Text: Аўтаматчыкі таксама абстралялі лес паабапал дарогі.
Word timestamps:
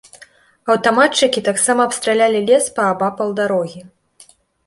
Аўтаматчыкі 0.75 1.43
таксама 1.49 1.81
абстралялі 1.89 2.41
лес 2.49 2.65
паабапал 2.79 3.35
дарогі. 3.43 3.81